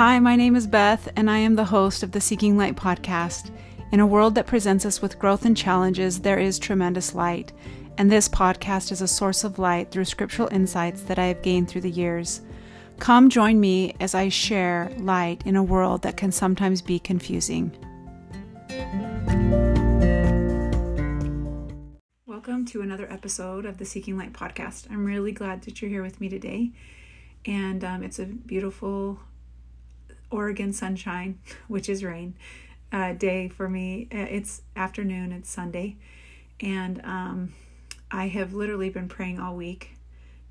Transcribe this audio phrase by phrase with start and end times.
[0.00, 3.50] Hi, my name is Beth, and I am the host of the Seeking Light podcast.
[3.92, 7.52] In a world that presents us with growth and challenges, there is tremendous light,
[7.98, 11.68] and this podcast is a source of light through scriptural insights that I have gained
[11.68, 12.40] through the years.
[12.98, 17.70] Come join me as I share light in a world that can sometimes be confusing.
[22.24, 24.90] Welcome to another episode of the Seeking Light podcast.
[24.90, 26.72] I'm really glad that you're here with me today.
[27.44, 29.18] And um, it's a beautiful
[30.30, 32.34] Oregon sunshine, which is rain,
[32.92, 34.08] uh, day for me.
[34.12, 35.96] Uh, it's afternoon, it's Sunday.
[36.60, 37.52] And um,
[38.10, 39.96] I have literally been praying all week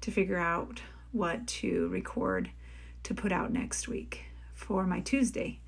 [0.01, 2.51] to figure out what to record
[3.03, 5.59] to put out next week for my Tuesday.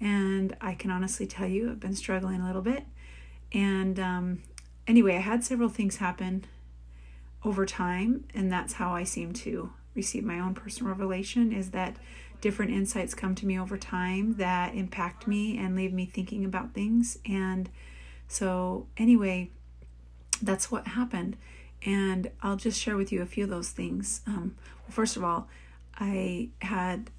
[0.00, 2.84] And I can honestly tell you, I've been struggling a little bit.
[3.52, 4.42] And um,
[4.86, 6.44] anyway, I had several things happen
[7.44, 11.96] over time, and that's how I seem to receive my own personal revelation is that
[12.42, 16.74] different insights come to me over time that impact me and leave me thinking about
[16.74, 17.18] things.
[17.24, 17.70] And
[18.28, 19.48] so, anyway,
[20.42, 21.36] that's what happened.
[21.86, 24.20] And I'll just share with you a few of those things.
[24.26, 25.48] Um, well, first of all,
[25.98, 27.10] I had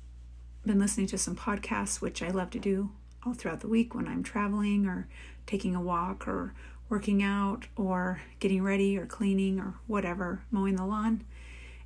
[0.65, 2.91] been listening to some podcasts, which I love to do
[3.25, 5.07] all throughout the week when I'm traveling or
[5.47, 6.53] taking a walk or
[6.89, 11.23] working out or getting ready or cleaning or whatever, mowing the lawn.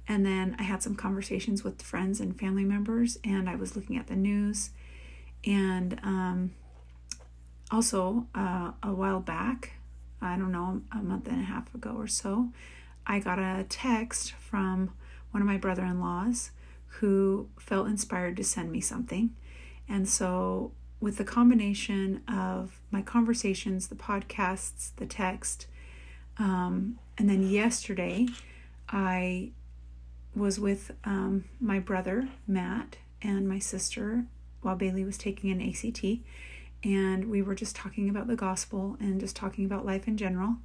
[0.07, 3.97] And then I had some conversations with friends and family members, and I was looking
[3.97, 4.69] at the news.
[5.45, 6.51] And um,
[7.71, 9.73] also, uh, a while back,
[10.21, 12.49] I don't know, a month and a half ago or so,
[13.05, 14.91] I got a text from
[15.31, 16.51] one of my brother in laws
[16.87, 19.35] who felt inspired to send me something.
[19.89, 25.67] And so, with the combination of my conversations, the podcasts, the text,
[26.39, 28.27] um, and then yesterday,
[28.89, 29.51] I
[30.37, 34.25] was with um, my brother Matt and my sister
[34.61, 36.03] while Bailey was taking an ACT,
[36.83, 40.57] and we were just talking about the gospel and just talking about life in general.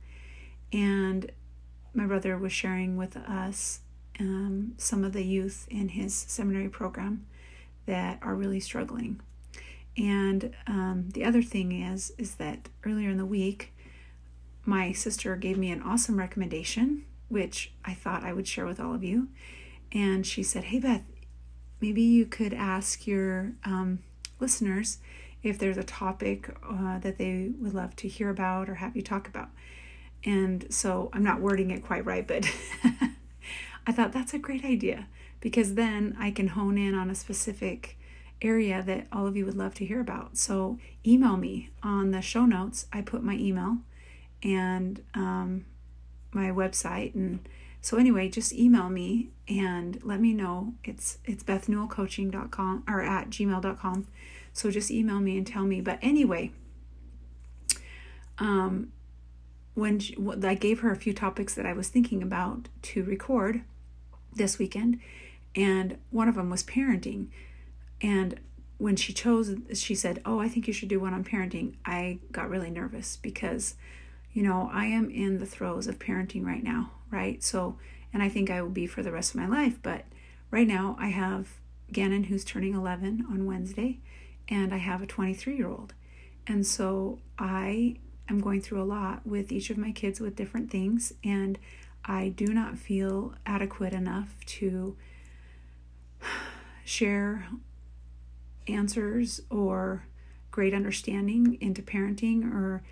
[0.73, 1.31] And
[1.95, 3.81] my brother was sharing with us
[4.19, 7.27] um, some of the youth in his seminary program
[7.87, 9.21] that are really struggling.
[9.97, 13.73] And um, the other thing is, is that earlier in the week,
[14.65, 18.95] my sister gave me an awesome recommendation, which I thought I would share with all
[18.95, 19.29] of you
[19.93, 21.03] and she said, Hey, Beth,
[21.81, 24.01] maybe you could ask your um,
[24.41, 24.99] listeners
[25.43, 29.03] if there's a topic uh, that they would love to hear about or have you
[29.03, 29.49] talk about.
[30.25, 32.49] And so I'm not wording it quite right, but
[33.87, 35.09] I thought that's a great idea
[35.41, 37.99] because then I can hone in on a specific
[38.41, 40.37] area that all of you would love to hear about.
[40.37, 42.87] So email me on the show notes.
[42.93, 43.79] I put my email
[44.43, 45.65] and um,
[46.33, 47.49] my website and
[47.83, 50.75] so anyway, just email me and let me know.
[50.85, 54.07] It's it's bethnewellcoaching.com or at gmail.com.
[54.53, 55.81] So just email me and tell me.
[55.81, 56.53] But anyway,
[58.39, 58.93] um,
[59.75, 63.63] when she, I gave her a few topics that I was thinking about to record
[64.33, 65.01] this weekend,
[65.57, 67.29] and one of them was parenting.
[68.01, 68.39] And
[68.79, 72.21] when she chose, she said, "Oh, I think you should do one on parenting." I
[72.31, 73.75] got really nervous because,
[74.33, 77.43] you know, I am in the throes of parenting right now right?
[77.45, 77.77] So,
[78.13, 79.79] and I think I will be for the rest of my life.
[79.81, 80.07] But
[80.51, 81.61] right now, I have
[81.93, 84.01] Gannon, who's turning 11 on Wednesday,
[84.49, 85.95] and I have a 23 year old.
[86.47, 87.97] And so I
[88.29, 91.59] am going through a lot with each of my kids with different things, and
[92.05, 94.97] I do not feel adequate enough to
[96.85, 97.47] share
[98.67, 100.07] answers or
[100.51, 102.83] great understanding into parenting or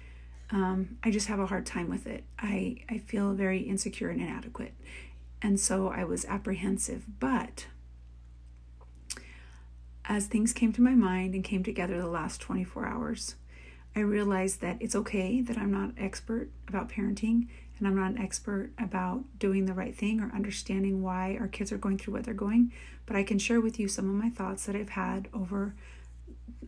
[0.53, 2.25] um, I just have a hard time with it.
[2.38, 4.75] I, I feel very insecure and inadequate.
[5.43, 7.05] And so I was apprehensive.
[7.21, 7.66] But
[10.05, 13.37] as things came to my mind and came together the last 24 hours,
[13.94, 17.47] I realized that it's okay that I'm not expert about parenting
[17.78, 21.72] and I'm not an expert about doing the right thing or understanding why our kids
[21.72, 22.73] are going through what they're going,
[23.06, 25.75] but I can share with you some of my thoughts that I've had over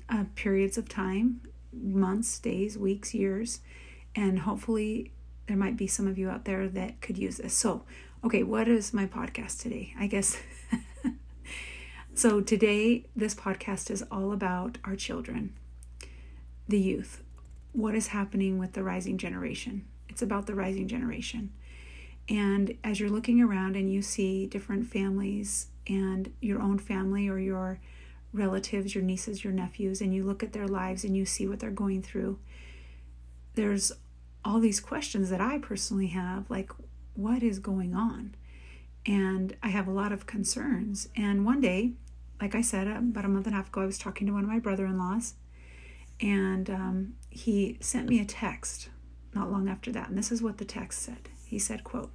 [0.09, 1.41] uh, periods of time
[1.73, 3.61] months, days, weeks, years,
[4.15, 5.13] and hopefully
[5.47, 7.55] there might be some of you out there that could use this.
[7.55, 7.85] So,
[8.25, 9.95] okay, what is my podcast today?
[9.99, 10.39] I guess.
[12.15, 15.55] so, today, this podcast is all about our children,
[16.69, 17.23] the youth.
[17.73, 19.87] What is happening with the rising generation?
[20.09, 21.53] It's about the rising generation.
[22.29, 27.39] And as you're looking around and you see different families and your own family or
[27.39, 27.81] your
[28.33, 31.61] relatives, your nieces, your nephews, and you look at their lives and you see what
[31.61, 32.39] they're going through,
[33.55, 33.93] there's
[34.45, 36.71] all these questions that I personally have like,
[37.15, 38.35] what is going on?
[39.05, 41.09] And I have a lot of concerns.
[41.17, 41.93] And one day,
[42.41, 44.45] like I said, about a month and a half ago, I was talking to one
[44.45, 45.35] of my brother in laws,
[46.21, 48.89] and um, he sent me a text
[49.35, 50.09] not long after that.
[50.09, 51.29] And this is what the text said.
[51.47, 52.13] He said, quote,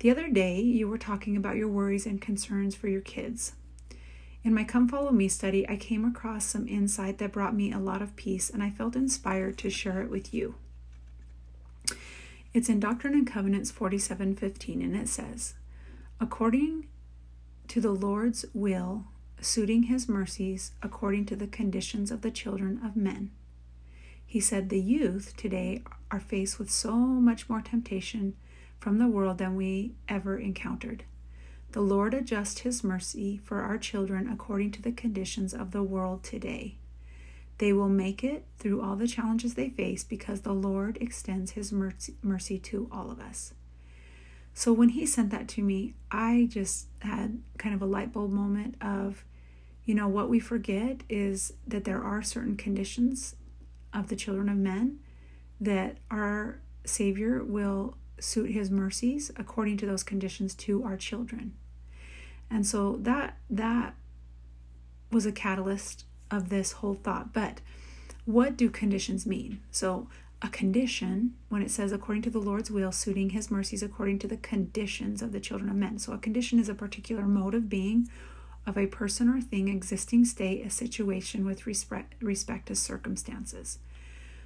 [0.00, 3.52] The other day you were talking about your worries and concerns for your kids.
[4.46, 7.80] In my Come Follow Me study, I came across some insight that brought me a
[7.80, 10.54] lot of peace, and I felt inspired to share it with you.
[12.54, 15.54] It's in Doctrine and Covenants 47:15 and it says,
[16.20, 16.86] "According
[17.66, 19.06] to the Lord's will,
[19.40, 23.32] suiting his mercies according to the conditions of the children of men."
[24.24, 25.82] He said the youth today
[26.12, 28.36] are faced with so much more temptation
[28.78, 31.02] from the world than we ever encountered.
[31.72, 36.22] The Lord adjusts his mercy for our children according to the conditions of the world
[36.22, 36.78] today.
[37.58, 41.72] They will make it through all the challenges they face because the Lord extends his
[41.72, 43.54] mercy, mercy to all of us.
[44.54, 48.30] So when he sent that to me, I just had kind of a light bulb
[48.30, 49.24] moment of,
[49.84, 53.36] you know, what we forget is that there are certain conditions
[53.92, 55.00] of the children of men
[55.60, 61.54] that our Savior will suit his mercies according to those conditions to our children.
[62.50, 63.94] And so that that
[65.10, 67.32] was a catalyst of this whole thought.
[67.32, 67.60] But
[68.24, 69.60] what do conditions mean?
[69.70, 70.08] So
[70.42, 74.28] a condition, when it says according to the Lord's will, suiting his mercies according to
[74.28, 75.98] the conditions of the children of men.
[75.98, 78.08] So a condition is a particular mode of being
[78.66, 83.78] of a person or thing, existing state, a situation with respect, respect to circumstances.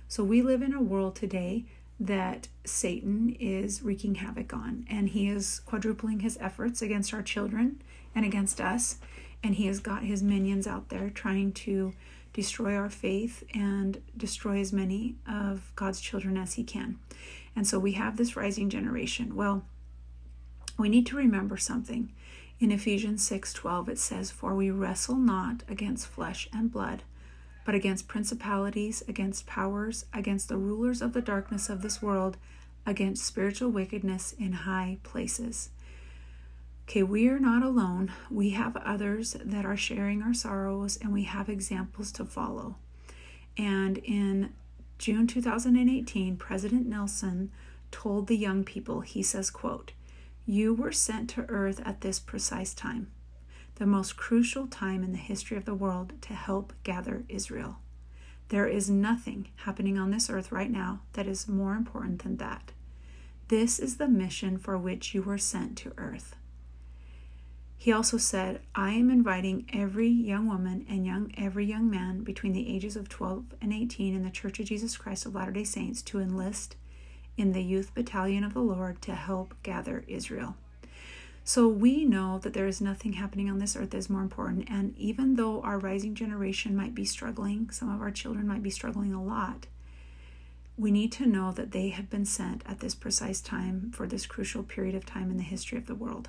[0.08, 1.64] So we live in a world today
[2.00, 7.82] that Satan is wreaking havoc on, and he is quadrupling his efforts against our children
[8.14, 8.98] and against us.
[9.42, 11.92] And he has got his minions out there trying to
[12.32, 16.98] destroy our faith and destroy as many of God's children as he can.
[17.54, 19.34] And so we have this rising generation.
[19.34, 19.64] Well,
[20.78, 22.12] we need to remember something.
[22.58, 27.02] In Ephesians 6:12 it says, "For we wrestle not against flesh and blood,
[27.70, 32.36] but against principalities, against powers, against the rulers of the darkness of this world,
[32.84, 35.70] against spiritual wickedness in high places."
[36.88, 38.10] Okay, we are not alone.
[38.28, 42.74] We have others that are sharing our sorrows and we have examples to follow.
[43.56, 44.52] And in
[44.98, 47.52] June 2018, President Nelson
[47.92, 49.92] told the young people, he says, quote,
[50.44, 53.12] "You were sent to earth at this precise time,
[53.80, 57.78] the most crucial time in the history of the world to help gather Israel.
[58.50, 62.72] There is nothing happening on this earth right now that is more important than that.
[63.48, 66.36] This is the mission for which you were sent to earth."
[67.78, 72.52] He also said, I am inviting every young woman and young every young man between
[72.52, 76.02] the ages of 12 and 18 in the Church of Jesus Christ of Latter-day Saints
[76.02, 76.76] to enlist
[77.38, 80.58] in the youth battalion of the Lord to help gather Israel.
[81.44, 84.68] So we know that there is nothing happening on this earth that is more important.
[84.70, 88.70] And even though our rising generation might be struggling, some of our children might be
[88.70, 89.66] struggling a lot,
[90.76, 94.26] we need to know that they have been sent at this precise time for this
[94.26, 96.28] crucial period of time in the history of the world.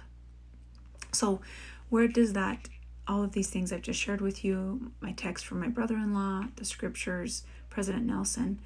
[1.13, 1.41] So,
[1.89, 2.69] where does that,
[3.07, 6.13] all of these things I've just shared with you, my text from my brother in
[6.13, 8.59] law, the scriptures, President Nelson,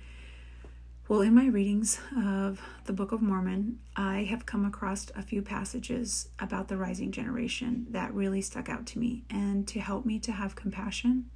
[1.07, 5.43] well, in my readings of the Book of Mormon, I have come across a few
[5.43, 10.17] passages about the rising generation that really stuck out to me and to help me
[10.19, 11.29] to have compassion,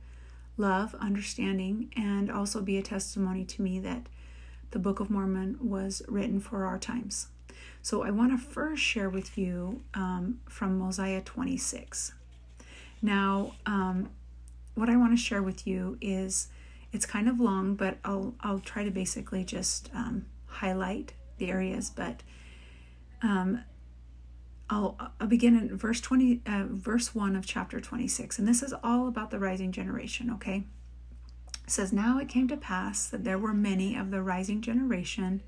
[0.57, 4.07] love, understanding, and also be a testimony to me that
[4.71, 7.27] the Book of Mormon was written for our times.
[7.83, 12.13] So I want to first share with you um, from Mosiah 26.
[13.03, 14.09] Now, um,
[14.73, 16.47] what I want to share with you is
[16.91, 21.89] it's kind of long, but I'll I'll try to basically just um, highlight the areas.
[21.89, 22.23] But
[23.21, 23.63] um,
[24.69, 28.63] I'll I'll begin in verse twenty, uh, verse one of chapter twenty six, and this
[28.63, 30.29] is all about the rising generation.
[30.31, 30.63] Okay,
[31.63, 35.41] it says now it came to pass that there were many of the rising generation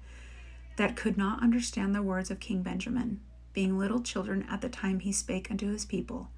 [0.78, 3.20] that could not understand the words of King Benjamin,
[3.54, 6.30] being little children at the time he spake unto his people.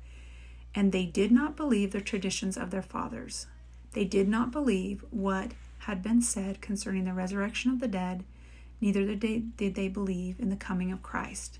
[0.76, 3.46] And they did not believe the traditions of their fathers.
[3.94, 8.24] They did not believe what had been said concerning the resurrection of the dead,
[8.80, 11.60] neither did they, believe in the coming of Christ.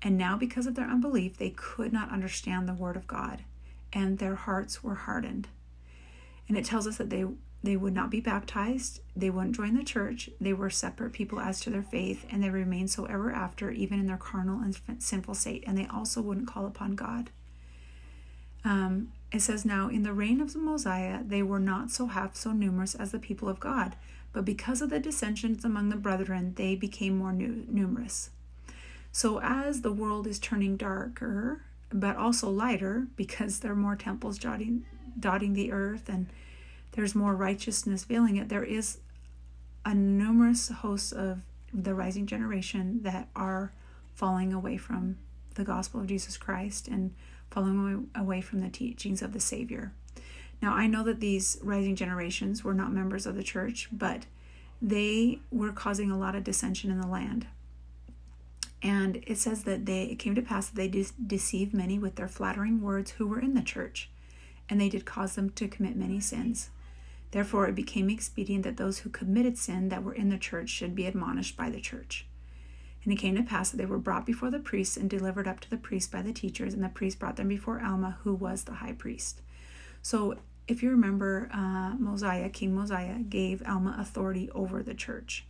[0.00, 3.42] And now, because of their unbelief, they could not understand the word of God,
[3.92, 5.48] and their hearts were hardened.
[6.48, 7.26] And it tells us that they
[7.62, 11.60] they would not be baptized, they wouldn't join the church, they were separate people as
[11.60, 15.34] to their faith, and they remained so ever after, even in their carnal and sinful
[15.34, 17.30] state, and they also wouldn't call upon God.
[18.64, 22.36] Um, it says, Now in the reign of the Mosiah, they were not so half
[22.36, 23.96] so numerous as the people of God,
[24.32, 28.30] but because of the dissensions among the brethren, they became more nu- numerous.
[29.12, 34.38] So as the world is turning darker, but also lighter because there are more temples
[34.38, 34.84] dotting,
[35.18, 36.26] dotting the earth and
[36.92, 38.48] there's more righteousness veiling it.
[38.48, 38.98] There is
[39.84, 41.40] a numerous host of
[41.72, 43.72] the rising generation that are
[44.14, 45.18] falling away from
[45.54, 47.14] the gospel of Jesus Christ and
[47.50, 49.92] falling away from the teachings of the Savior.
[50.60, 54.26] Now, I know that these rising generations were not members of the church, but
[54.82, 57.46] they were causing a lot of dissension in the land.
[58.82, 62.14] And it says that they it came to pass that they de- deceived many with
[62.14, 64.08] their flattering words who were in the church,
[64.68, 66.70] and they did cause them to commit many sins.
[67.30, 70.94] Therefore, it became expedient that those who committed sin that were in the church should
[70.94, 72.26] be admonished by the church.
[73.08, 75.60] And it came to pass that they were brought before the priests and delivered up
[75.60, 78.64] to the priests by the teachers, and the priests brought them before Alma, who was
[78.64, 79.40] the high priest.
[80.02, 80.36] So,
[80.66, 85.46] if you remember, uh, Mosiah, King Mosiah, gave Alma authority over the church.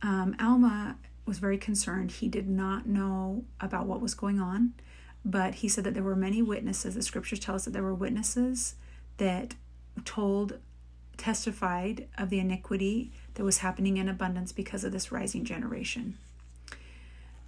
[0.00, 2.10] Um, Alma was very concerned.
[2.10, 4.72] He did not know about what was going on,
[5.26, 6.94] but he said that there were many witnesses.
[6.94, 8.76] The scriptures tell us that there were witnesses
[9.18, 9.56] that
[10.06, 10.58] told
[11.18, 16.16] testified of the iniquity that was happening in abundance because of this rising generation.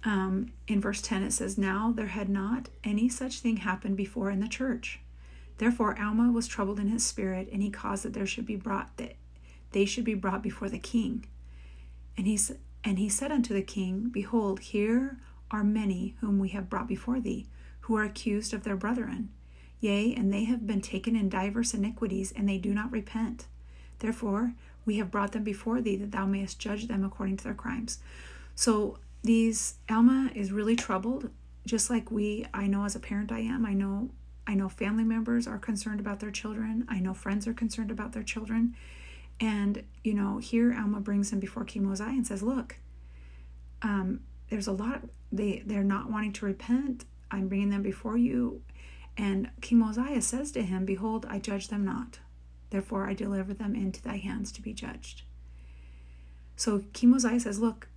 [0.03, 4.31] Um, in verse 10, it says, Now there had not any such thing happened before
[4.31, 4.99] in the church.
[5.57, 8.97] Therefore, Alma was troubled in his spirit, and he caused that there should be brought
[8.97, 9.15] that
[9.71, 11.25] they should be brought before the king.
[12.17, 12.39] And he
[12.83, 15.17] and he said unto the king, Behold, here
[15.51, 17.47] are many whom we have brought before thee,
[17.81, 19.29] who are accused of their brethren.
[19.79, 23.45] Yea, and they have been taken in divers iniquities, and they do not repent.
[23.99, 24.53] Therefore,
[24.85, 27.99] we have brought them before thee that thou mayest judge them according to their crimes.
[28.55, 31.29] So these Alma is really troubled,
[31.65, 33.65] just like we I know as a parent I am.
[33.65, 34.09] I know
[34.47, 36.85] I know family members are concerned about their children.
[36.89, 38.75] I know friends are concerned about their children.
[39.39, 42.77] And, you know, here Alma brings him before King Mosiah and says, Look,
[43.81, 47.05] um, there's a lot, they, they're not wanting to repent.
[47.31, 48.61] I'm bringing them before you.
[49.17, 52.19] And King Mosiah says to him, Behold, I judge them not.
[52.69, 55.23] Therefore, I deliver them into thy hands to be judged.
[56.55, 57.87] So King Mosiah says, Look,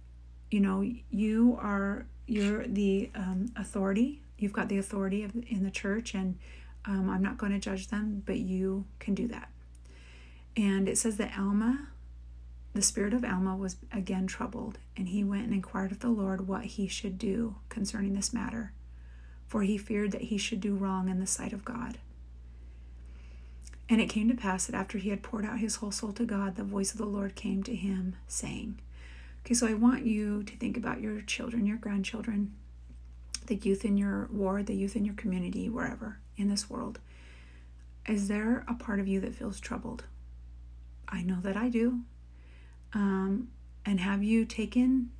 [0.50, 4.22] you know, you are you're the um, authority.
[4.38, 6.38] You've got the authority of, in the church, and
[6.84, 9.48] um, I'm not going to judge them, but you can do that.
[10.56, 11.88] And it says that Alma,
[12.72, 16.48] the spirit of Alma, was again troubled, and he went and inquired of the Lord
[16.48, 18.72] what he should do concerning this matter,
[19.46, 21.98] for he feared that he should do wrong in the sight of God.
[23.88, 26.24] And it came to pass that after he had poured out his whole soul to
[26.24, 28.78] God, the voice of the Lord came to him, saying,
[29.44, 32.54] Okay, so I want you to think about your children, your grandchildren,
[33.46, 36.98] the youth in your ward, the youth in your community, wherever in this world.
[38.08, 40.04] Is there a part of you that feels troubled?
[41.08, 42.00] I know that I do.
[42.94, 43.48] Um,
[43.84, 45.10] and have you taken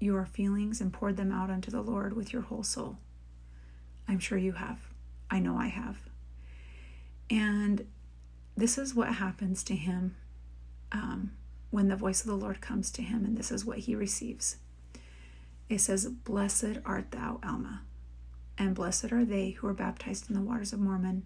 [0.00, 2.98] your feelings and poured them out unto the Lord with your whole soul?
[4.06, 4.80] I'm sure you have.
[5.30, 5.96] I know I have.
[7.30, 7.86] And
[8.54, 10.16] this is what happens to him
[10.90, 11.32] um,
[11.72, 14.58] when the voice of the Lord comes to him, and this is what he receives.
[15.68, 17.80] It says, Blessed art thou, Alma,
[18.56, 21.24] and blessed are they who are baptized in the waters of Mormon.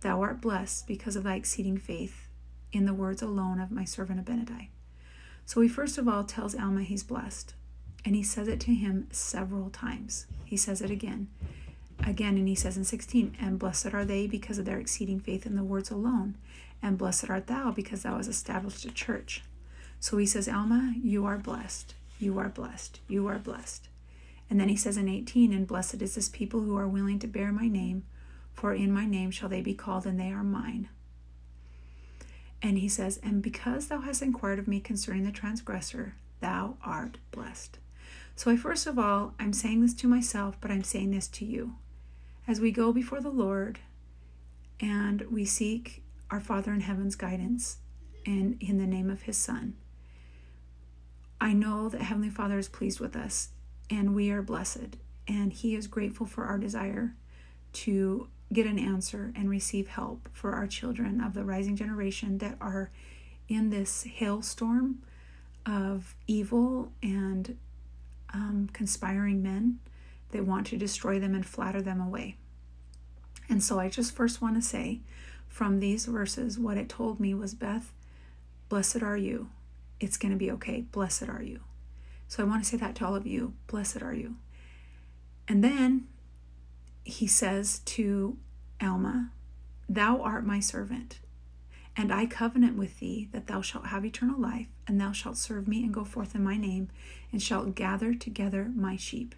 [0.00, 2.28] Thou art blessed because of thy exceeding faith
[2.72, 4.68] in the words alone of my servant Abinadi.
[5.46, 7.54] So he first of all tells Alma he's blessed,
[8.04, 10.26] and he says it to him several times.
[10.44, 11.28] He says it again
[12.04, 15.46] again, and he says in 16, And blessed are they because of their exceeding faith
[15.46, 16.36] in the words alone,
[16.82, 19.42] and blessed art thou because thou hast established a church.
[20.00, 23.88] So he says, Alma, you are blessed, you are blessed, you are blessed.
[24.48, 27.26] And then he says in 18, And blessed is this people who are willing to
[27.26, 28.04] bear my name,
[28.52, 30.88] for in my name shall they be called, and they are mine.
[32.62, 37.18] And he says, And because thou hast inquired of me concerning the transgressor, thou art
[37.30, 37.78] blessed.
[38.36, 41.44] So I first of all, I'm saying this to myself, but I'm saying this to
[41.44, 41.76] you
[42.46, 43.80] as we go before the Lord
[44.78, 47.78] and we seek our Father in heaven's guidance
[48.24, 49.74] and in the name of his Son.
[51.40, 53.50] I know that Heavenly Father is pleased with us
[53.90, 54.96] and we are blessed,
[55.28, 57.14] and He is grateful for our desire
[57.74, 62.56] to get an answer and receive help for our children of the rising generation that
[62.60, 62.90] are
[63.48, 65.02] in this hailstorm
[65.64, 67.56] of evil and
[68.32, 69.78] um, conspiring men
[70.30, 72.36] they want to destroy them and flatter them away.
[73.48, 75.00] And so I just first want to say
[75.56, 77.90] from these verses, what it told me was Beth,
[78.68, 79.48] blessed are you.
[79.98, 80.82] It's going to be okay.
[80.82, 81.60] Blessed are you.
[82.28, 83.54] So I want to say that to all of you.
[83.66, 84.36] Blessed are you.
[85.48, 86.08] And then
[87.04, 88.36] he says to
[88.82, 89.30] Alma,
[89.88, 91.20] Thou art my servant,
[91.96, 95.66] and I covenant with thee that thou shalt have eternal life, and thou shalt serve
[95.66, 96.90] me and go forth in my name,
[97.32, 99.34] and shalt gather together my sheep.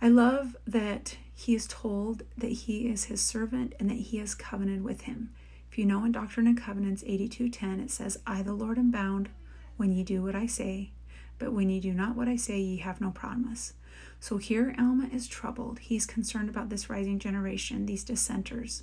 [0.00, 4.34] I love that he is told that he is his servant and that he has
[4.34, 5.30] covenanted with him.
[5.70, 9.30] If you know in Doctrine and Covenants 82:10 it says, "I the Lord am bound
[9.76, 10.92] when ye do what I say,
[11.38, 13.74] but when ye do not what I say, ye have no promise."
[14.20, 15.78] So here Alma is troubled.
[15.78, 18.82] He's concerned about this rising generation, these dissenters.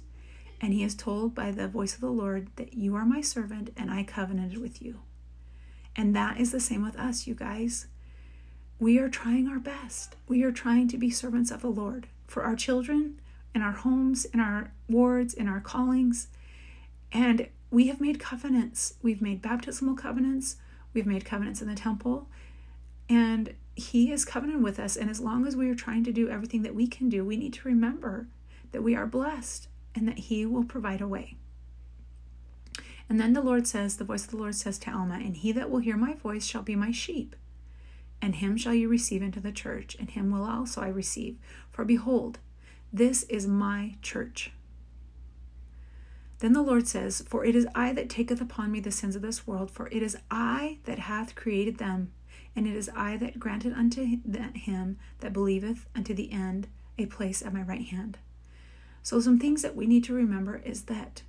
[0.61, 3.71] And he is told by the voice of the Lord that you are my servant
[3.75, 5.01] and I covenanted with you.
[5.95, 7.87] And that is the same with us, you guys.
[8.83, 10.17] We are trying our best.
[10.27, 13.17] We are trying to be servants of the Lord for our children,
[13.55, 16.27] in our homes, in our wards, in our callings.
[17.13, 18.95] And we have made covenants.
[19.01, 20.57] We've made baptismal covenants.
[20.93, 22.27] We've made covenants in the temple.
[23.07, 24.97] And he is covenant with us.
[24.97, 27.37] And as long as we are trying to do everything that we can do, we
[27.37, 28.27] need to remember
[28.73, 31.37] that we are blessed and that he will provide a way.
[33.07, 35.53] And then the Lord says, the voice of the Lord says to Alma, And he
[35.53, 37.37] that will hear my voice shall be my sheep,
[38.23, 41.35] and him shall you receive into the church, and him will also I receive.
[41.69, 42.39] For behold,
[42.93, 44.53] this is my church.
[46.39, 49.21] Then the Lord says, For it is I that taketh upon me the sins of
[49.21, 52.13] this world, for it is I that hath created them,
[52.55, 57.41] and it is I that granted unto him that believeth unto the end a place
[57.41, 58.19] at my right hand.
[59.01, 61.23] So, some things that we need to remember is that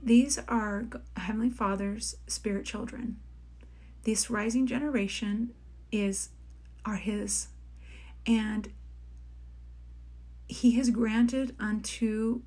[0.00, 0.86] these are
[1.16, 3.16] Heavenly Father's spirit children.
[4.04, 5.52] This rising generation
[6.00, 6.30] is
[6.84, 7.48] are His,
[8.26, 8.70] and
[10.46, 12.42] He has granted unto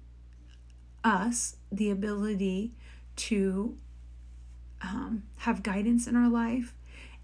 [1.03, 2.74] us the ability
[3.15, 3.77] to
[4.82, 6.74] um, have guidance in our life,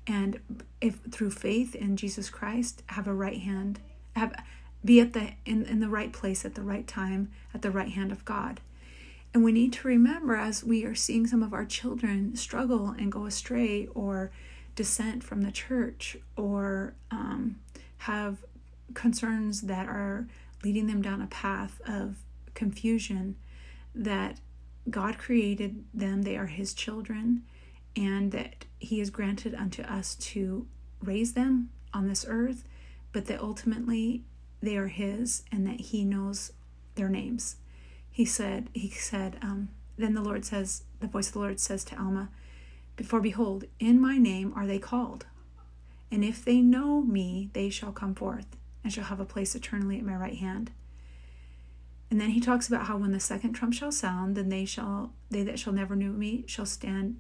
[0.06, 0.40] and
[0.82, 3.80] if through faith in Jesus Christ, have a right hand,
[4.16, 4.34] have
[4.86, 7.90] be at the in, in the right place at the right time at the right
[7.90, 8.62] hand of God.
[9.34, 13.12] And we need to remember as we are seeing some of our children struggle and
[13.12, 14.32] go astray or
[14.76, 17.58] dissent from the church or um,
[18.00, 18.44] have
[18.94, 20.28] concerns that are
[20.64, 22.18] leading them down a path of
[22.54, 23.36] confusion,
[23.94, 24.40] that
[24.90, 27.44] God created them, they are His children,
[27.96, 30.68] and that He has granted unto us to
[31.02, 32.64] raise them on this earth,
[33.12, 34.24] but that ultimately
[34.62, 36.52] they are his and that he knows
[36.96, 37.58] their names.
[38.12, 41.84] He said, he said, um, then the Lord says, the voice of the Lord says
[41.86, 42.30] to Alma,
[43.04, 45.26] For behold, in my name are they called.
[46.12, 48.48] And if they know me, they shall come forth
[48.84, 50.72] and shall have a place eternally at my right hand.
[52.10, 55.12] And then he talks about how when the second trump shall sound, then they shall
[55.30, 57.20] they that shall never knew me shall stand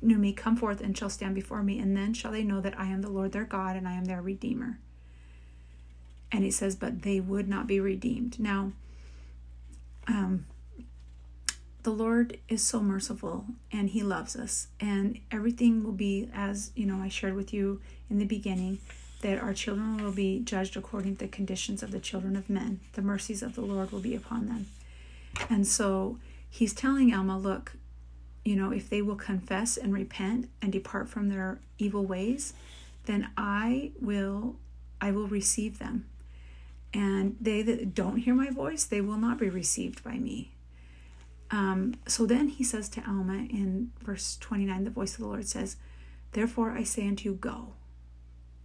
[0.00, 2.78] knew me come forth and shall stand before me, and then shall they know that
[2.78, 4.78] I am the Lord their God and I am their Redeemer.
[6.30, 8.38] And he says, but they would not be redeemed.
[8.38, 8.72] Now,
[10.06, 10.46] um,
[11.82, 16.86] the Lord is so merciful and He loves us, and everything will be as you
[16.86, 17.00] know.
[17.02, 18.78] I shared with you in the beginning
[19.22, 22.80] that our children will be judged according to the conditions of the children of men.
[22.94, 24.66] The mercies of the Lord will be upon them.
[25.48, 26.18] And so
[26.50, 27.72] He's telling Alma, look,
[28.44, 32.52] you know, if they will confess and repent and depart from their evil ways,
[33.06, 34.56] then I will
[35.00, 36.06] I will receive them
[36.94, 40.50] and they that don't hear my voice, they will not be received by me.
[41.52, 45.46] Um, so then he says to Alma in verse 29, the voice of the Lord
[45.46, 45.76] says,
[46.32, 47.74] Therefore I say unto you, Go.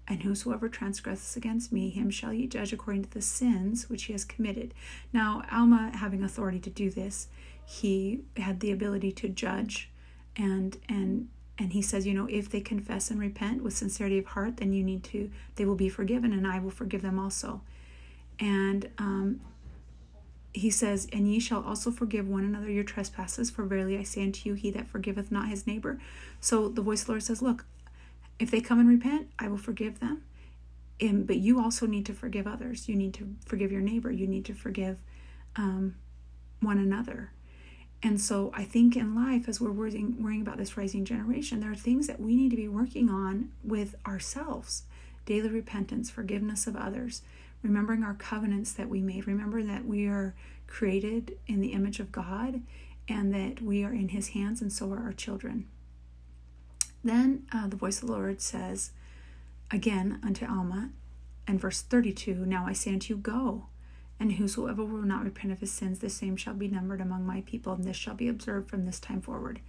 [0.07, 4.13] And whosoever transgresses against me, him shall ye judge according to the sins which he
[4.13, 4.73] has committed.
[5.11, 7.27] Now, Alma, having authority to do this,
[7.65, 9.89] he had the ability to judge
[10.37, 11.27] and and
[11.59, 14.71] and he says you know if they confess and repent with sincerity of heart then
[14.71, 17.61] you need to they will be forgiven and i will forgive them also
[18.39, 19.41] and um,
[20.57, 24.23] he says, And ye shall also forgive one another your trespasses, for verily I say
[24.23, 25.99] unto you, he that forgiveth not his neighbor.
[26.39, 27.65] So the voice of the Lord says, Look,
[28.39, 30.23] if they come and repent, I will forgive them.
[30.99, 32.89] And, but you also need to forgive others.
[32.89, 34.11] You need to forgive your neighbor.
[34.11, 34.97] You need to forgive
[35.55, 35.95] um,
[36.59, 37.31] one another.
[38.03, 41.71] And so I think in life, as we're worrying, worrying about this rising generation, there
[41.71, 44.83] are things that we need to be working on with ourselves
[45.25, 47.21] daily repentance, forgiveness of others,
[47.61, 49.27] remembering our covenants that we made.
[49.27, 50.35] Remember that we are
[50.67, 52.61] created in the image of God
[53.07, 55.65] and that we are in His hands, and so are our children.
[57.03, 58.91] Then uh, the voice of the Lord says
[59.71, 60.89] again unto Alma,
[61.47, 63.67] and verse 32 Now I say unto you, Go,
[64.19, 67.41] and whosoever will not repent of his sins, the same shall be numbered among my
[67.45, 69.61] people, and this shall be observed from this time forward.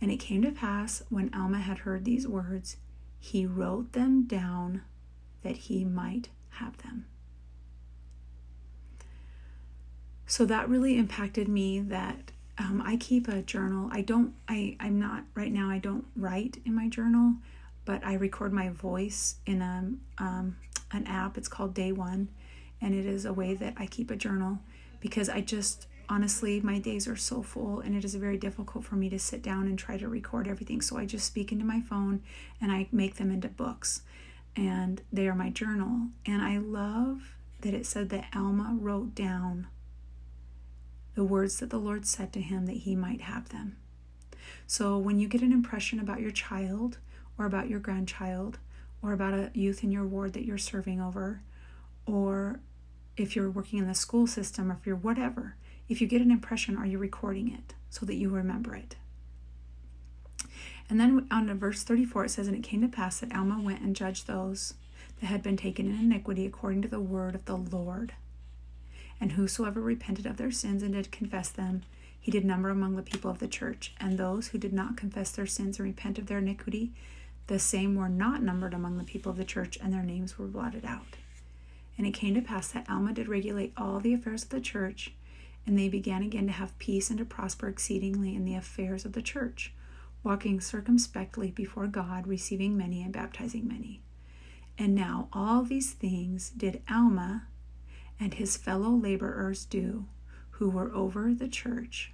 [0.00, 2.76] And it came to pass, when Alma had heard these words,
[3.18, 4.82] he wrote them down
[5.42, 7.06] that he might have them.
[10.26, 13.90] So that really impacted me that um, I keep a journal.
[13.92, 17.34] I don't, I, I'm not, right now, I don't write in my journal,
[17.84, 20.56] but I record my voice in a, um,
[20.92, 21.36] an app.
[21.36, 22.28] It's called Day One,
[22.80, 24.58] and it is a way that I keep a journal
[25.00, 28.96] because I just honestly, my days are so full and it is very difficult for
[28.96, 30.80] me to sit down and try to record everything.
[30.82, 32.22] So I just speak into my phone
[32.60, 34.02] and I make them into books.
[34.56, 36.08] And they are my journal.
[36.26, 39.68] And I love that it said that Alma wrote down
[41.14, 43.76] the words that the Lord said to him that he might have them.
[44.66, 46.98] So when you get an impression about your child
[47.38, 48.58] or about your grandchild
[49.02, 51.42] or about a youth in your ward that you're serving over,
[52.06, 52.60] or
[53.16, 55.56] if you're working in the school system or if you're whatever,
[55.88, 58.96] if you get an impression, are you recording it so that you remember it?
[60.92, 63.80] And then on verse 34, it says, And it came to pass that Alma went
[63.80, 64.74] and judged those
[65.20, 68.12] that had been taken in iniquity according to the word of the Lord.
[69.18, 71.80] And whosoever repented of their sins and did confess them,
[72.20, 73.94] he did number among the people of the church.
[74.00, 76.92] And those who did not confess their sins and repent of their iniquity,
[77.46, 80.46] the same were not numbered among the people of the church, and their names were
[80.46, 81.16] blotted out.
[81.96, 85.14] And it came to pass that Alma did regulate all the affairs of the church,
[85.66, 89.14] and they began again to have peace and to prosper exceedingly in the affairs of
[89.14, 89.72] the church,
[90.24, 94.02] walking circumspectly before God, receiving many and baptizing many.
[94.78, 97.46] And now all these things did Alma
[98.18, 100.06] and his fellow laborers do,
[100.52, 102.12] who were over the church,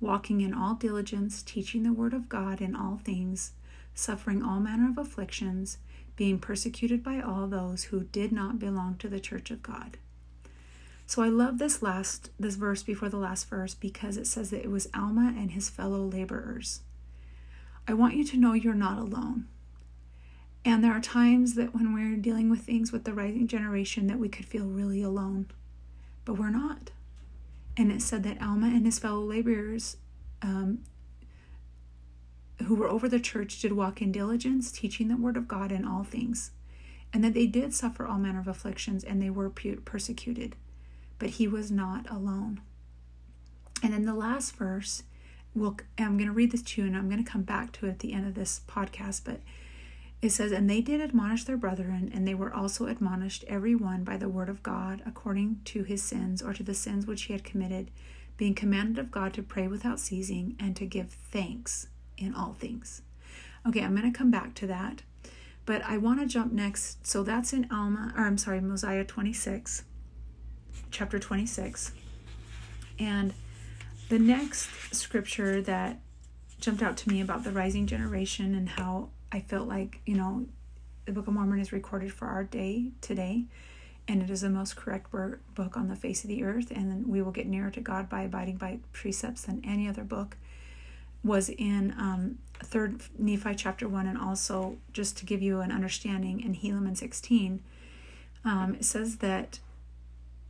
[0.00, 3.52] walking in all diligence, teaching the word of God in all things,
[3.94, 5.78] suffering all manner of afflictions,
[6.14, 9.96] being persecuted by all those who did not belong to the church of God.
[11.06, 14.64] So I love this last this verse before the last verse because it says that
[14.64, 16.80] it was Alma and his fellow laborers.
[17.88, 19.46] I want you to know you're not alone.
[20.64, 24.18] And there are times that when we're dealing with things with the rising generation that
[24.18, 25.46] we could feel really alone,
[26.24, 26.90] but we're not.
[27.76, 29.96] And it said that Alma and his fellow laborers
[30.42, 30.80] um,
[32.64, 35.84] who were over the church did walk in diligence, teaching the word of God in
[35.84, 36.50] all things,
[37.12, 40.56] and that they did suffer all manner of afflictions and they were persecuted
[41.18, 42.60] but he was not alone.
[43.82, 45.02] And in the last verse,
[45.56, 47.86] we'll, I'm going to read this to you and I'm going to come back to
[47.86, 49.40] it at the end of this podcast, but
[50.22, 54.02] it says, And they did admonish their brethren, and they were also admonished every one
[54.04, 57.32] by the word of God, according to his sins or to the sins which he
[57.32, 57.90] had committed,
[58.36, 63.02] being commanded of God to pray without ceasing and to give thanks in all things.
[63.66, 65.02] Okay, I'm going to come back to that,
[65.64, 67.06] but I want to jump next.
[67.06, 69.84] So that's in Alma, or I'm sorry, Mosiah 26
[70.90, 71.92] chapter 26.
[72.98, 73.34] And
[74.08, 75.98] the next scripture that
[76.60, 80.46] jumped out to me about the rising generation and how I felt like, you know,
[81.04, 83.44] the Book of Mormon is recorded for our day today,
[84.08, 87.22] and it is the most correct book on the face of the earth, and we
[87.22, 90.36] will get nearer to God by abiding by precepts than any other book.
[91.24, 96.40] Was in um, Third Nephi chapter one, and also just to give you an understanding
[96.40, 97.62] in Helaman sixteen,
[98.44, 99.58] um, it says that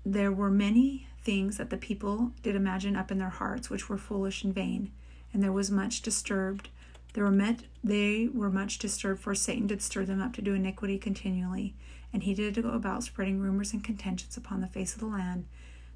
[0.04, 3.98] there were many things that the people did imagine up in their hearts, which were
[3.98, 4.92] foolish and vain,
[5.32, 6.68] and there was much disturbed.
[7.14, 10.54] There were met, they were much disturbed, for Satan did stir them up to do
[10.54, 11.74] iniquity continually,
[12.12, 15.46] and he did go about spreading rumors and contentions upon the face of the land,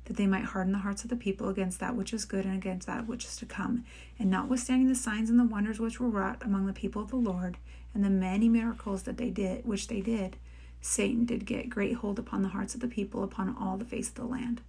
[0.06, 2.56] that they might harden the hearts of the people against that which is good and
[2.56, 3.84] against that which is to come.
[4.18, 7.16] And notwithstanding the signs and the wonders which were wrought among the people of the
[7.16, 7.56] Lord,
[7.94, 10.36] and the many miracles that they did, which they did,
[10.80, 14.08] Satan did get great hold upon the hearts of the people upon all the face
[14.08, 14.60] of the land.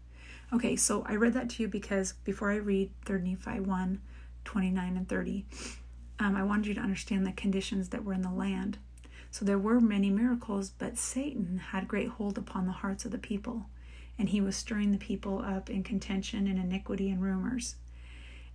[0.53, 4.01] Okay, so I read that to you because before I read 3 Nephi 1
[4.43, 5.45] 29 and 30,
[6.19, 8.79] um, I wanted you to understand the conditions that were in the land.
[9.29, 13.17] So there were many miracles, but Satan had great hold upon the hearts of the
[13.17, 13.67] people,
[14.19, 17.75] and he was stirring the people up in contention and iniquity and rumors.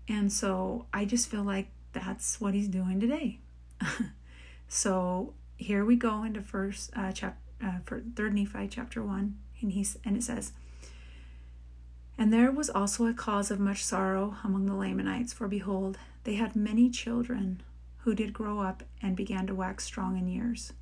[0.09, 3.39] And so I just feel like that's what he's doing today.
[4.69, 9.73] so here we go into first uh, chapter uh, for third Nephi chapter one, and
[9.73, 10.53] he's and it says,
[12.19, 16.35] and there was also a cause of much sorrow among the Lamanites, for behold, they
[16.35, 17.63] had many children
[17.99, 20.73] who did grow up and began to wax strong in years,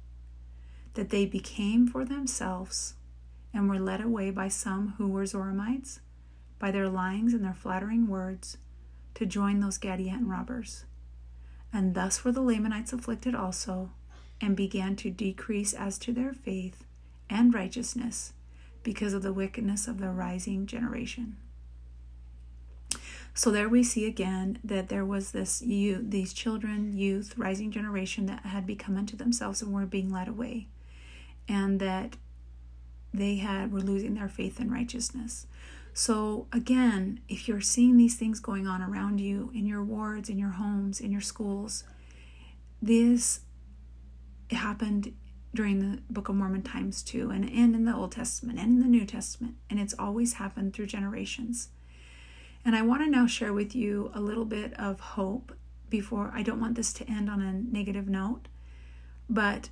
[0.94, 2.94] that they became for themselves
[3.52, 6.00] and were led away by some who were Zoramites,
[6.58, 8.58] by their lyings and their flattering words,
[9.14, 10.84] to join those Gadianton robbers.
[11.72, 13.90] And thus were the Lamanites afflicted also,
[14.40, 16.84] and began to decrease as to their faith
[17.30, 18.32] and righteousness
[18.84, 21.36] because of the wickedness of the rising generation.
[23.36, 28.26] So there we see again that there was this youth, these children, youth, rising generation
[28.26, 30.68] that had become unto themselves and were being led away,
[31.48, 32.16] and that
[33.12, 35.48] they had were losing their faith and righteousness.
[35.92, 40.38] So again, if you're seeing these things going on around you in your wards, in
[40.38, 41.84] your homes, in your schools,
[42.82, 43.40] this
[44.50, 45.12] happened
[45.54, 48.80] during the Book of Mormon times too, and, and in the Old Testament and in
[48.80, 51.68] the New Testament, and it's always happened through generations.
[52.64, 55.56] And I want to now share with you a little bit of hope
[55.90, 58.48] before I don't want this to end on a negative note,
[59.28, 59.70] but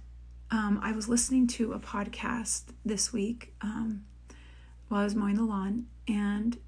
[0.51, 4.05] um, I was listening to a podcast this week um,
[4.89, 6.59] while I was mowing the lawn, and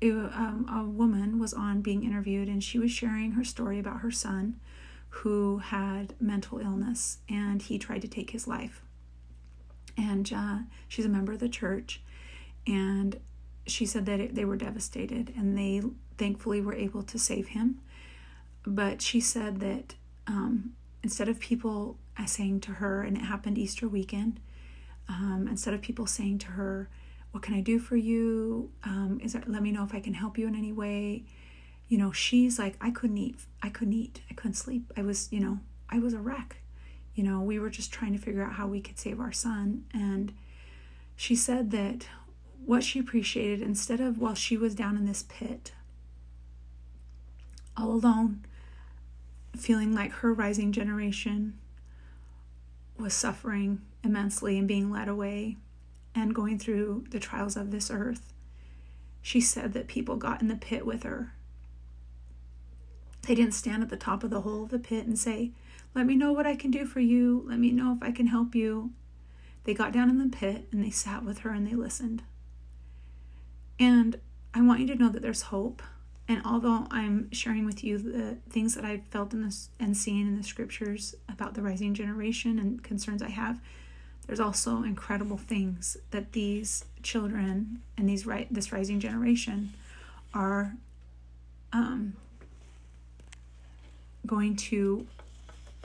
[0.00, 4.00] it, um, a woman was on being interviewed, and she was sharing her story about
[4.00, 4.60] her son
[5.10, 8.82] who had mental illness and he tried to take his life.
[9.96, 12.00] And uh, she's a member of the church,
[12.66, 13.20] and
[13.66, 15.82] she said that it, they were devastated and they
[16.16, 17.80] thankfully were able to save him.
[18.64, 19.94] But she said that
[20.26, 24.40] um, instead of people saying to her, and it happened Easter weekend,
[25.08, 26.88] um, instead of people saying to her,
[27.32, 28.70] "What can I do for you?
[28.84, 31.24] Um, is there, let me know if I can help you in any way."
[31.90, 33.40] You know, she's like, I couldn't eat.
[33.62, 34.20] I couldn't eat.
[34.30, 34.92] I couldn't sleep.
[34.96, 35.58] I was, you know,
[35.90, 36.58] I was a wreck.
[37.16, 39.84] You know, we were just trying to figure out how we could save our son.
[39.92, 40.32] And
[41.16, 42.06] she said that
[42.64, 45.72] what she appreciated, instead of while she was down in this pit,
[47.76, 48.44] all alone,
[49.56, 51.58] feeling like her rising generation
[52.96, 55.56] was suffering immensely and being led away
[56.14, 58.32] and going through the trials of this earth,
[59.20, 61.32] she said that people got in the pit with her
[63.30, 65.52] they didn't stand at the top of the hole of the pit and say,
[65.94, 67.44] Let me know what I can do for you.
[67.46, 68.90] Let me know if I can help you.
[69.62, 72.24] They got down in the pit and they sat with her and they listened.
[73.78, 74.18] And
[74.52, 75.80] I want you to know that there's hope.
[76.26, 80.26] And although I'm sharing with you the things that I've felt in this and seen
[80.26, 83.60] in the scriptures about the rising generation and concerns I have,
[84.26, 89.72] there's also incredible things that these children and these right this rising generation
[90.34, 90.74] are
[91.72, 92.14] um,
[94.26, 95.06] going to,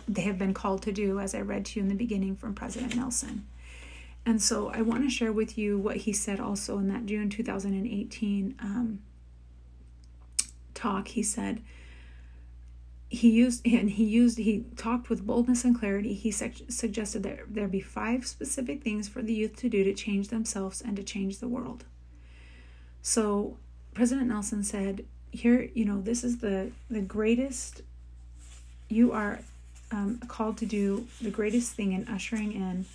[0.07, 2.53] they have been called to do, as I read to you in the beginning from
[2.53, 3.45] President Nelson.
[4.25, 7.29] And so I want to share with you what he said also in that June
[7.29, 8.99] 2018 um,
[10.73, 11.09] talk.
[11.09, 11.61] He said,
[13.09, 17.39] he used and he used he talked with boldness and clarity he su- suggested that
[17.47, 21.03] there be five specific things for the youth to do to change themselves and to
[21.03, 21.85] change the world
[23.01, 23.57] so
[23.93, 27.83] president nelson said here you know this is the the greatest
[28.95, 29.39] you are
[29.91, 32.86] um, called to do the greatest thing in ushering in.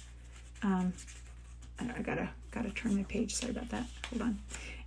[0.62, 0.92] Um,
[1.78, 3.34] I gotta gotta turn my page.
[3.34, 3.86] Sorry about that.
[4.10, 4.38] Hold on.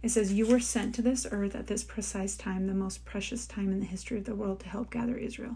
[0.02, 3.46] It says you were sent to this earth at this precise time, the most precious
[3.46, 5.56] time in the history of the world, to help gather Israel.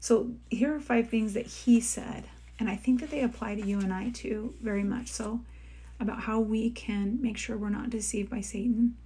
[0.00, 2.24] So here are five things that he said,
[2.58, 5.08] and I think that they apply to you and I too very much.
[5.08, 5.40] So
[5.98, 8.96] about how we can make sure we're not deceived by Satan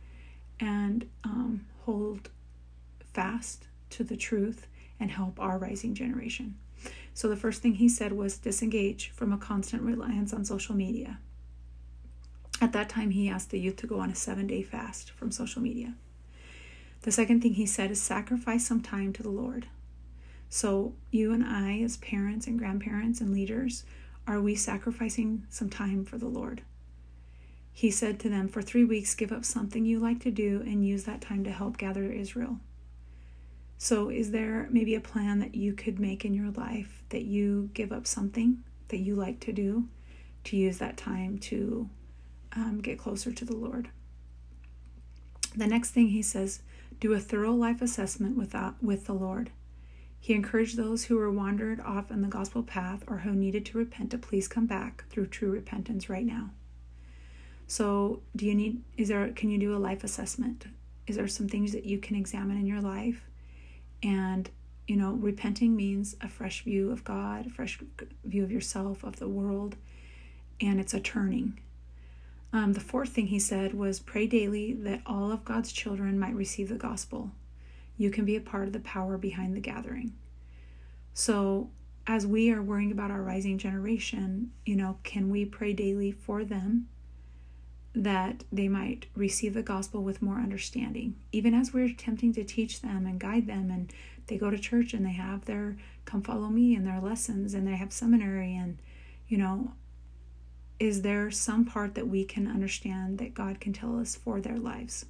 [0.61, 2.31] and um, hold
[3.13, 4.67] fast to the truth
[4.99, 6.57] and help our rising generation.
[7.13, 11.19] So, the first thing he said was disengage from a constant reliance on social media.
[12.61, 15.31] At that time, he asked the youth to go on a seven day fast from
[15.31, 15.95] social media.
[17.03, 19.67] The second thing he said is sacrifice some time to the Lord.
[20.49, 23.85] So, you and I, as parents and grandparents and leaders,
[24.27, 26.63] are we sacrificing some time for the Lord?
[27.73, 30.87] He said to them, For three weeks, give up something you like to do and
[30.87, 32.61] use that time to help gather Israel.
[33.79, 37.71] So, is there maybe a plan that you could make in your life that you
[37.75, 39.89] give up something that you like to do
[40.45, 41.89] to use that time to
[42.53, 43.89] um, get closer to the Lord?
[45.57, 46.61] The next thing he says,
[47.01, 49.51] do a thorough life assessment with, that, with the Lord.
[50.19, 53.79] He encouraged those who were wandered off in the gospel path or who needed to
[53.79, 56.51] repent to please come back through true repentance right now.
[57.67, 60.67] So, do you need is there can you do a life assessment?
[61.07, 63.27] Is there some things that you can examine in your life
[64.05, 64.51] and,
[64.87, 67.81] you know, repenting means a fresh view of God, a fresh
[68.25, 69.77] view of yourself, of the world,
[70.61, 71.59] and it's a turning.
[72.53, 76.35] Um, the fourth thing he said was pray daily that all of God's children might
[76.35, 77.33] receive the gospel.
[77.97, 80.13] You can be a part of the power behind the gathering.
[81.15, 81.71] So,
[82.07, 86.45] as we are worrying about our rising generation, you know, can we pray daily for
[86.45, 86.89] them
[87.95, 91.15] that they might receive the gospel with more understanding.
[91.31, 93.93] Even as we're attempting to teach them and guide them, and
[94.27, 97.67] they go to church and they have their come follow me and their lessons and
[97.67, 98.79] they have seminary, and
[99.29, 99.73] you know,
[100.81, 104.59] is there some part that we can understand that God can tell us for their
[104.59, 105.07] lives?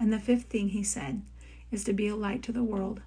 [0.00, 1.22] And the fifth thing he said
[1.70, 3.02] is to be a light to the world.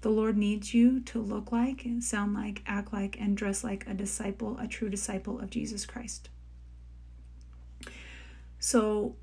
[0.00, 3.94] The Lord needs you to look like, sound like, act like, and dress like a
[3.94, 6.28] disciple, a true disciple of Jesus Christ.
[8.66, 9.14] So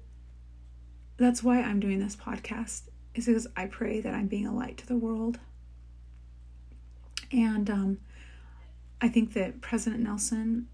[1.18, 4.78] that's why I'm doing this podcast, is because I pray that I'm being a light
[4.78, 5.38] to the world.
[7.30, 7.98] And um,
[9.02, 10.70] I think that President Nelson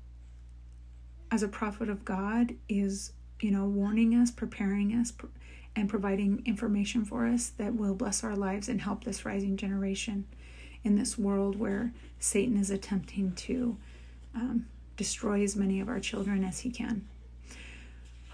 [1.31, 5.13] as a prophet of God, is, you know, warning us, preparing us,
[5.75, 10.25] and providing information for us that will bless our lives and help this rising generation
[10.83, 13.77] in this world where Satan is attempting to
[14.35, 17.07] um, destroy as many of our children as he can.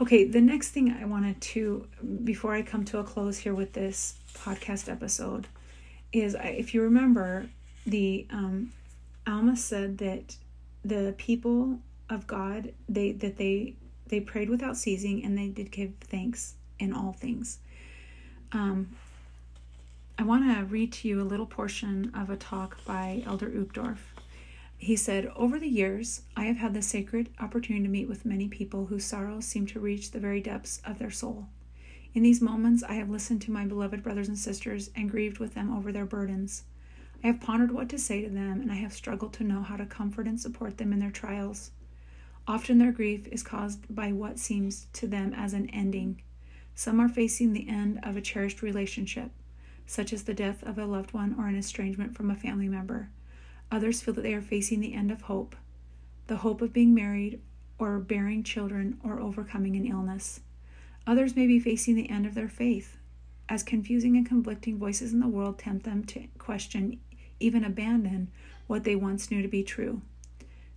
[0.01, 1.87] Okay, the next thing I wanted to,
[2.25, 5.47] before I come to a close here with this podcast episode,
[6.11, 7.47] is if you remember,
[7.85, 8.73] the um,
[9.25, 10.35] Alma said that
[10.83, 11.79] the people
[12.09, 13.73] of God they that they
[14.07, 17.59] they prayed without ceasing and they did give thanks in all things.
[18.51, 18.89] Um,
[20.19, 23.97] I want to read to you a little portion of a talk by Elder Uchtdorf.
[24.85, 28.47] He said, Over the years, I have had the sacred opportunity to meet with many
[28.47, 31.47] people whose sorrows seem to reach the very depths of their soul.
[32.13, 35.55] In these moments, I have listened to my beloved brothers and sisters and grieved with
[35.55, 36.65] them over their burdens.
[37.23, 39.75] I have pondered what to say to them, and I have struggled to know how
[39.75, 41.71] to comfort and support them in their trials.
[42.47, 46.21] Often their grief is caused by what seems to them as an ending.
[46.75, 49.31] Some are facing the end of a cherished relationship
[49.87, 53.09] such as the death of a loved one or an estrangement from a family member.
[53.71, 55.55] Others feel that they are facing the end of hope,
[56.27, 57.41] the hope of being married
[57.77, 60.39] or bearing children or overcoming an illness.
[61.07, 62.97] Others may be facing the end of their faith,
[63.47, 66.99] as confusing and conflicting voices in the world tempt them to question,
[67.39, 68.29] even abandon,
[68.67, 70.01] what they once knew to be true.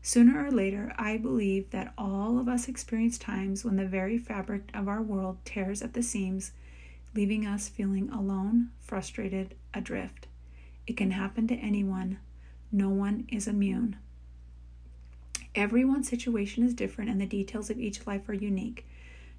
[0.02, 4.70] Sooner or later, I believe that all of us experience times when the very fabric
[4.74, 6.52] of our world tears at the seams
[7.14, 10.26] leaving us feeling alone, frustrated, adrift.
[10.86, 12.18] It can happen to anyone.
[12.70, 13.96] No one is immune.
[15.54, 18.86] Everyone's situation is different and the details of each life are unique.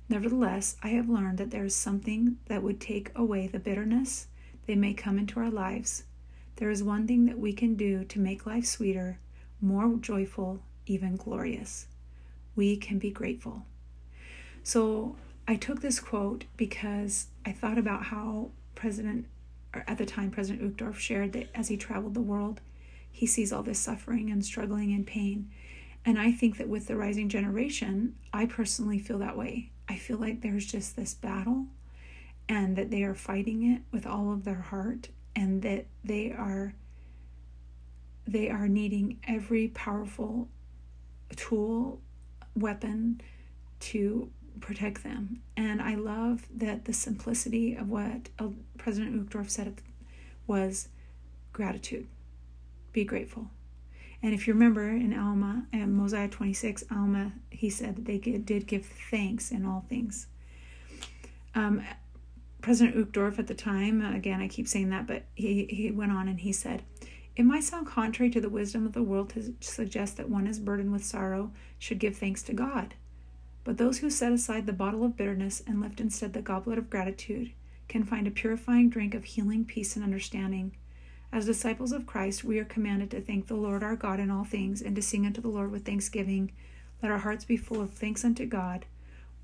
[0.09, 4.27] Nevertheless, I have learned that there is something that would take away the bitterness
[4.65, 6.03] they may come into our lives.
[6.57, 9.17] There is one thing that we can do to make life sweeter,
[9.61, 11.87] more joyful, even glorious.
[12.55, 13.65] We can be grateful.
[14.63, 15.15] So,
[15.47, 19.25] I took this quote because I thought about how President,
[19.73, 22.61] or at the time, President Uchtdorf shared that as he traveled the world,
[23.11, 25.49] he sees all this suffering and struggling and pain.
[26.05, 29.71] And I think that with the rising generation, I personally feel that way.
[29.87, 31.65] I feel like there's just this battle
[32.47, 36.73] and that they are fighting it with all of their heart and that they are
[38.27, 40.47] they are needing every powerful
[41.35, 41.99] tool
[42.55, 43.19] weapon
[43.79, 45.41] to protect them.
[45.57, 48.29] And I love that the simplicity of what
[48.77, 49.81] President Uchtdorf said
[50.45, 50.89] was
[51.53, 52.07] gratitude.
[52.91, 53.49] Be grateful.
[54.21, 58.67] And if you remember in Alma, in Mosiah 26, Alma, he said that they did
[58.67, 60.27] give thanks in all things.
[61.55, 61.81] Um,
[62.61, 66.27] President Uchtdorf at the time, again, I keep saying that, but he, he went on
[66.27, 66.83] and he said,
[67.37, 70.59] It might sound contrary to the wisdom of the world to suggest that one is
[70.59, 72.95] burdened with sorrow should give thanks to God.
[73.63, 76.89] But those who set aside the bottle of bitterness and lift instead the goblet of
[76.89, 77.51] gratitude
[77.87, 80.75] can find a purifying drink of healing, peace, and understanding.
[81.31, 84.43] As disciples of Christ, we are commanded to thank the Lord our God in all
[84.43, 86.51] things and to sing unto the Lord with thanksgiving.
[87.03, 88.85] Let our hearts be full of thanks unto God.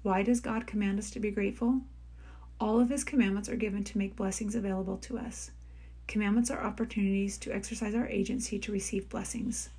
[0.02, 1.82] Why does God command us to be grateful?
[2.60, 5.52] All of His commandments are given to make blessings available to us.
[6.08, 9.70] Commandments are opportunities to exercise our agency to receive blessings.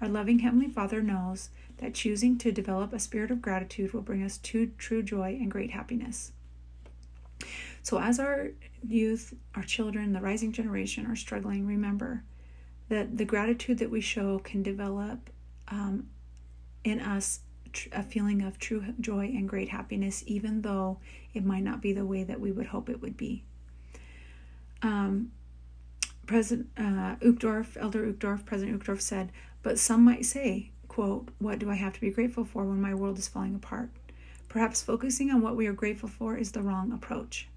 [0.00, 1.48] Our loving Heavenly Father knows
[1.78, 5.50] that choosing to develop a spirit of gratitude will bring us to true joy and
[5.50, 6.32] great happiness.
[7.84, 8.48] So, as our
[8.82, 12.24] youth, our children, the rising generation are struggling, remember
[12.88, 15.28] that the gratitude that we show can develop
[15.68, 16.08] um,
[16.82, 17.40] in us
[17.92, 20.98] a feeling of true joy and great happiness, even though
[21.34, 23.44] it might not be the way that we would hope it would be.
[24.80, 25.32] Um,
[26.26, 29.30] President uh, Uchtdorf, Elder Uchtdorf, President Uchtdorf said,
[29.62, 32.94] but some might say, quote, What do I have to be grateful for when my
[32.94, 33.90] world is falling apart?
[34.48, 37.48] Perhaps focusing on what we are grateful for is the wrong approach.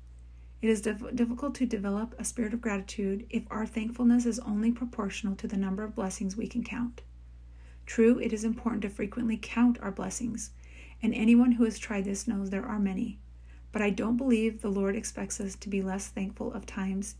[0.61, 4.71] It is dif- difficult to develop a spirit of gratitude if our thankfulness is only
[4.71, 7.03] proportional to the number of blessings we can count.
[7.85, 10.51] True, it is important to frequently count our blessings,
[11.01, 13.19] and anyone who has tried this knows there are many.
[13.71, 17.15] But I don't believe the Lord expects us to be less thankful of times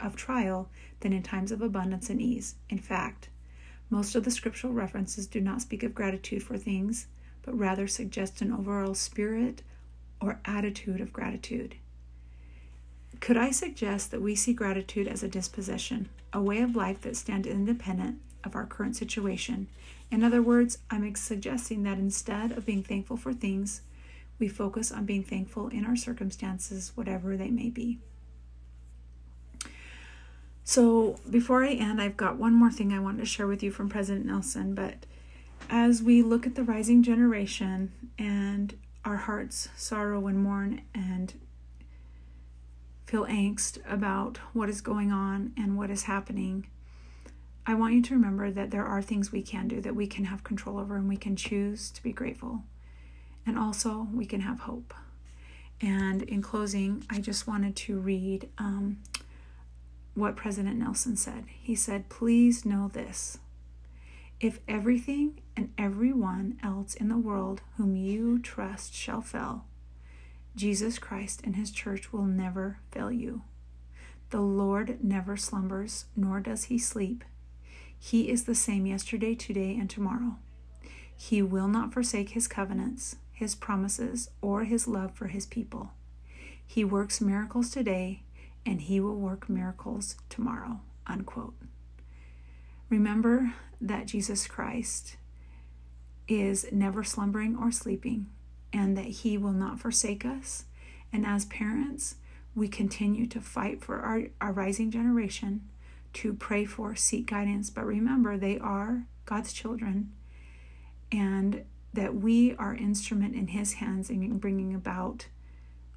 [0.00, 0.68] of trial
[0.98, 2.56] than in times of abundance and ease.
[2.68, 3.28] In fact,
[3.88, 7.06] most of the scriptural references do not speak of gratitude for things,
[7.42, 9.62] but rather suggest an overall spirit
[10.20, 11.76] or attitude of gratitude.
[13.20, 17.16] Could I suggest that we see gratitude as a disposition, a way of life that
[17.16, 19.68] stands independent of our current situation?
[20.10, 23.82] In other words, I'm suggesting that instead of being thankful for things,
[24.38, 27.98] we focus on being thankful in our circumstances, whatever they may be.
[30.64, 33.70] So, before I end, I've got one more thing I want to share with you
[33.70, 35.04] from President Nelson, but
[35.68, 41.34] as we look at the rising generation and our hearts sorrow and mourn and
[43.10, 46.68] feel angst about what is going on and what is happening,
[47.66, 50.26] I want you to remember that there are things we can do that we can
[50.26, 52.62] have control over and we can choose to be grateful.
[53.44, 54.94] And also, we can have hope.
[55.80, 58.98] And in closing, I just wanted to read um,
[60.14, 61.46] what President Nelson said.
[61.60, 63.38] He said, Please know this.
[64.38, 69.64] If everything and everyone else in the world whom you trust shall fail,
[70.56, 73.42] Jesus Christ and his church will never fail you.
[74.30, 77.24] The Lord never slumbers, nor does he sleep.
[77.98, 80.36] He is the same yesterday, today, and tomorrow.
[81.16, 85.92] He will not forsake his covenants, his promises, or his love for his people.
[86.66, 88.22] He works miracles today,
[88.64, 90.80] and he will work miracles tomorrow.
[91.06, 91.54] Unquote.
[92.88, 95.16] Remember that Jesus Christ
[96.28, 98.26] is never slumbering or sleeping,
[98.72, 100.64] and that he will not forsake us.
[101.12, 102.16] And as parents,
[102.54, 105.62] we continue to fight for our, our rising generation
[106.12, 107.70] to pray for, seek guidance.
[107.70, 110.12] But remember, they are God's children,
[111.12, 115.26] and that we are instrument in His hands in bringing about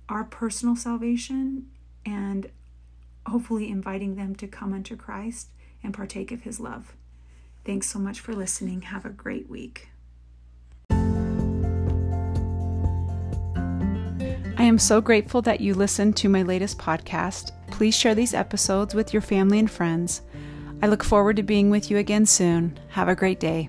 [0.10, 1.68] our personal salvation
[2.06, 2.50] and
[3.26, 5.50] hopefully inviting them to come unto Christ
[5.84, 6.94] and partake of His love.
[7.66, 8.84] Thanks so much for listening.
[8.84, 9.93] Have a great week.
[14.64, 17.52] I am so grateful that you listened to my latest podcast.
[17.70, 20.22] Please share these episodes with your family and friends.
[20.82, 22.80] I look forward to being with you again soon.
[22.88, 23.68] Have a great day.